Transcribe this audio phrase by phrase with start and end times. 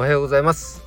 [0.00, 0.82] おはようございます、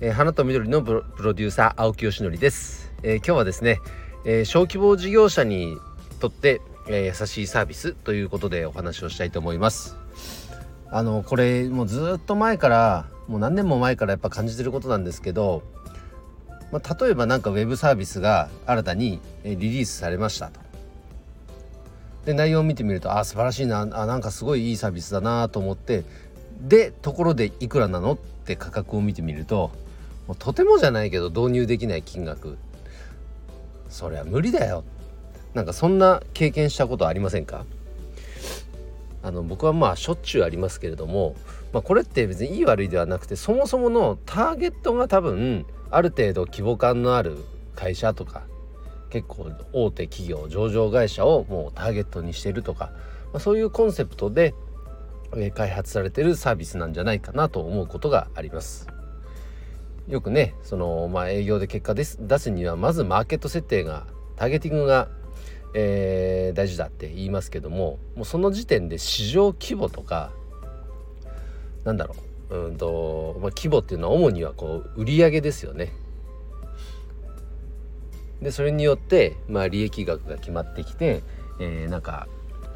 [0.00, 3.80] えー、花と緑のプロデューサー青木よしのりです、えー、今日はですね、
[4.24, 5.78] えー、小規模事業者に
[6.20, 9.96] とって、え優しいサービスということでお話をしたいと思います。
[10.92, 15.64] あのこれもうずっと前からもう何年も前からやっぱ感じてることなんですけど、
[16.70, 20.60] まあ、例えば何かウェブサービスが新たにリリースされましたと。
[22.26, 26.04] で内容を見てみるとあ素晴らしいなあなんかすごいいいサービスだなと思って
[26.60, 29.70] でところでいくらなのって価格を見てみると
[30.26, 32.58] もうとてもじゃないけど導入できない金額。
[33.88, 34.84] そりゃ無理だよ。
[35.54, 37.66] なんかそんな経験したことありませんか？
[39.22, 41.36] あの僕はまあしょっちゅうありますけれども、
[41.72, 47.36] まあ、これって別にいい悪いではなくてそもそものターゲットが多分ある程度規模感のある
[47.76, 48.42] 会社とか
[49.10, 52.90] 結構大手企業上場会社をもうターゲットにしてるとか、
[53.32, 54.54] まあ、そういうコンセプトで
[55.54, 58.88] 開発されてるサービスなんじゃないかなと思うことがあります。
[60.08, 65.08] よくねその、まあ、営業で結果です出すにはまずマーケット設定がターゲティングが、
[65.74, 70.32] えー、大事だって言いますけどももうその時点で市場規模とか
[71.84, 72.16] なんだろ
[72.50, 75.92] ううんと、まあ、規模っていうのは主にはこう売上ですよね。
[78.42, 81.22] でそれによって、まあ、利益額が決まってきて、
[81.60, 82.26] えー、なんか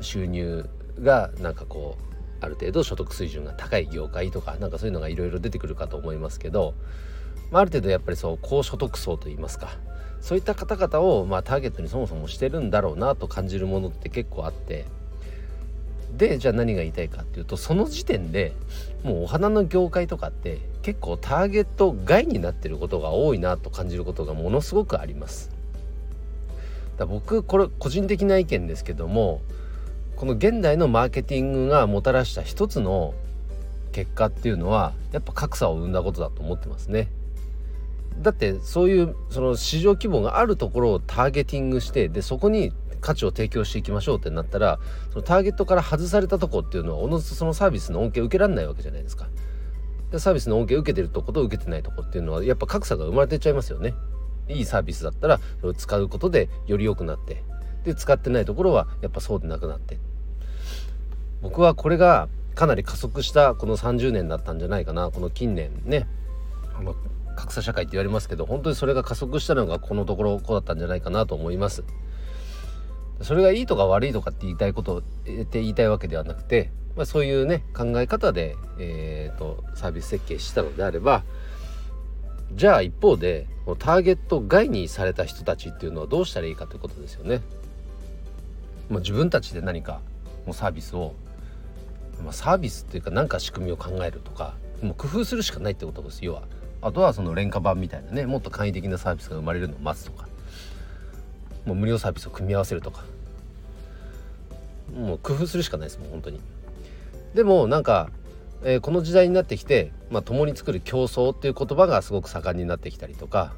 [0.00, 0.68] 収入
[1.00, 6.74] がなんかこうある程度所得水準が高い業界とかなんかそういうのがいろいろ出てくるかと思いますけど、
[7.50, 9.70] まあ、ある程度やっぱりそう高所得層といいますか
[10.20, 14.86] そういった方々をまあターゲットにそもそもしてるんだろうなと感じるものって結構あって
[16.16, 18.52] でじゃあ何が言いたいかっていうとその時点で
[19.04, 25.50] もうお花の業界とかって結構ターゲット外になってることが多いなと感じることがものすごくあります。
[26.96, 29.42] だ僕これ個人的な意見ですけども
[30.16, 33.12] この現代のマーケティングがもたらした一つの
[33.92, 37.08] 結果っていうのはやっぱ格差を生んだことだと思ってますね。
[38.22, 44.78] だってそういうその市場規模があるところをターゲティングしてでそこに価値を提供していきましょうってなったら
[45.10, 49.28] そのターゲットから外されたとこっていうのはおのずとそのサービスの恩恵を受けられないわけじゃないですか。
[50.10, 53.94] でサービスの恩恵を受けてるとこと受けてないとこっていうのはやっぱ格差が生まれてっちゃいますよね。
[54.48, 57.42] いいサービスだったらそれを使うことでより良くなって
[57.84, 59.98] で使ってないところはやっぱそうでなくなって
[61.46, 65.12] 僕はこれがかなり加速したこの30年だったんじゃないかな。
[65.12, 66.08] この近年ね。
[67.36, 71.84] 格差社会って言われますけど本当にそれが加速したのがこのところこうだったんじゃないかなと思います。
[73.22, 81.22] それがいいとか悪いとかって言いたいことって言いたいわけではなくて、まあ、そういうね考え方で、えーと、サービス設計したのであれば
[82.54, 83.46] じゃあ一方で
[83.78, 87.40] ターゲット外にされた人たちっていうのはどうしたらいいかということですよね。
[88.90, 90.00] まあ、自分たちで何か
[90.46, 91.12] もうサービスを、
[92.22, 96.42] まあ、サービスっていうか何か仕組みを考えるとかもう工夫するしかないってことです要は。
[96.82, 100.28] あとはその廉価版みたいなねもっと簡易的なサービスが生まれるのを待つとか
[101.64, 103.04] もう無料サービスを組み合わせるとか
[104.94, 106.40] もう工夫するしかないですもん本当に。
[107.34, 108.10] でもなんか、
[108.62, 113.54] えー、この時代になってきて、まあ、共に作る競争っていう言葉がすごく盛んになってきたりとか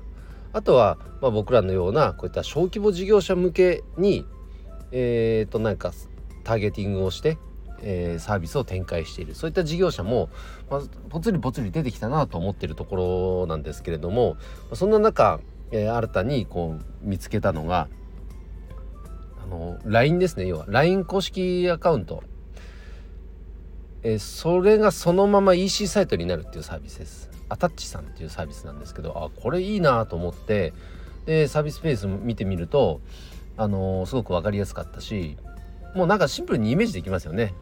[0.52, 4.24] あとは、まあ、僕らのようなこういった小規模事業者向けに
[4.92, 5.92] えー、となんか
[6.44, 7.36] ターゲティングをして、
[7.82, 9.34] えー、サービスを展開している。
[9.34, 10.28] そういった事業者も、
[10.70, 10.80] まあ、
[11.10, 14.36] ぽつりぽつり出てきたなと思ってるところなんですけれども
[14.74, 15.40] そんな中、
[15.70, 17.88] えー、新たにこう見つけたのが
[19.42, 20.46] あの LINE ですね。
[20.46, 22.22] 要は LINE 公式アカウント、
[24.02, 27.30] えー、それがそのまま EC サイトになるっていうサービスです。
[27.48, 30.74] アタッチさんっていうサービスなんですけどあこれいいなと思って
[31.26, 33.00] でサービスペース見てみると
[33.56, 35.36] あのー、すごく分かりやすかったし
[35.94, 37.54] もうなんかシンプルにイメージできますよね。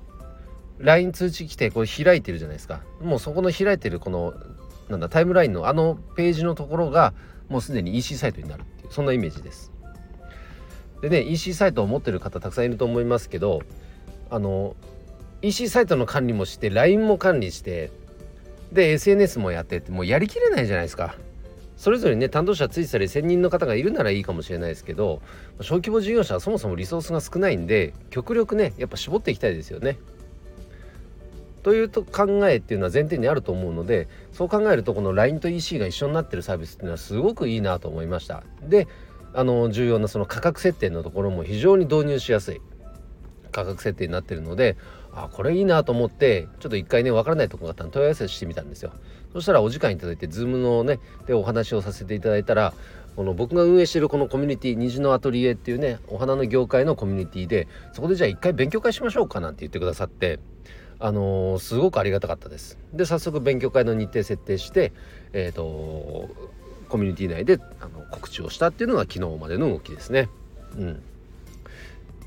[0.78, 2.82] LINE 通知来てこれ開いてるじゃないですか。
[3.00, 4.34] もうそこの開いてるこの
[4.88, 7.14] なんだタイムラインのあのページのところが
[7.48, 9.72] もうすでに EC サイトになるっていうそんなイメージです。
[11.00, 13.62] でね EC サイトを持ってる方たくさんいると思いますけど
[14.30, 14.76] あの
[15.42, 17.90] EC サイトの管理もして LINE も管理して
[18.72, 21.16] で SNS もやってってもうやりきれないじゃないですか。
[21.76, 25.20] それぞれね担当者ついたり専任の方がいるならいいかもしれないですけど
[25.60, 29.98] 小規模事業者はそもそもリソースが少ないんで極力ねやっぱ絞っていきたいですよね。
[31.66, 38.44] というと考えっていうのは前提にあると思うのでそう考えるとこの LINE と EC が一緒になってるサービスっていうのはすごくいいなと思いました。
[38.62, 38.86] で
[39.34, 42.60] あの重要なその価格設定のところも非常に導入しやすい
[43.50, 44.76] 価格設定になってるので
[45.12, 48.92] あこれいいなと思ってちょっと一回ね分からないとこがあったら問い合わせしてみたんですよ
[49.32, 52.74] そしたらお時間いただいて Zoom のねでお話をさせていただいたら
[53.16, 60.38] この僕が運営してるこのコミュニティ虹のアトリエっていうねお花の業界のコミュニティでそこでじゃあ一回勉強会しましょうかなんて言ってくださって
[60.98, 62.78] あのー、すごくありがたかったです。
[62.92, 64.92] で早速勉強会の日程設定して
[65.32, 66.28] えっ、ー、と
[66.88, 70.28] コミュニティ内であの告知をしたっていうのが昨日までの動きですね。
[70.76, 71.02] うん。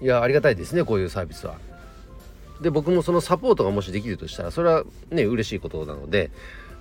[0.02, 1.58] いやありがたいですねこういうサービスは。
[2.62, 6.30] で僕もそのサポートがもしできるとしたらそれはね嬉しいことなので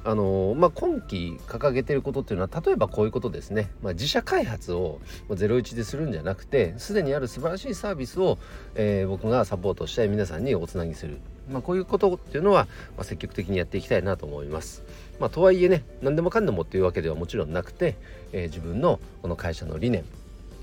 [0.04, 8.38] あのまあ、今期掲げてることっていうのは例えばこういうことですね、まあ、自社開発を01でするんじゃなくてすでにある素晴らしいサービスを、
[8.74, 11.18] えー、僕がサポートして皆さんにおつなぎする、
[11.50, 12.66] まあ、こういうことっていうのは、
[12.96, 14.82] ま積極的にやっていきたいなと思います。
[15.18, 17.96] まあ、とはいえね何でもかんでもっていうわけではもちろんなくて、
[18.32, 20.04] えー、自分のこの会社の理念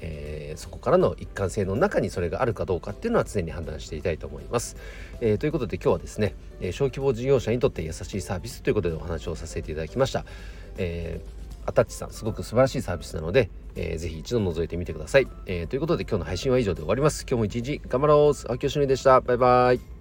[0.02, 4.78] えー、そこからの一貫性の中にそれがあるかどうかっていうのは常に判断していたいと思います。
[5.22, 10.26] えー、ということで今日はですね、えー、小規模事業者にとって優しいサービスということでお話をさせていただきました。
[10.78, 15.68] えー、アタッチさんすごく素晴らしいサービスなので、えー、ぜひ一度覗いてみてください、え。
[15.68, 17.26] ということで今日の配信は以上で終わります。
[17.28, 18.48] 今日も一日頑張ろう。
[18.50, 19.22] 青木よしのりでした。
[19.22, 19.95] バイバイ。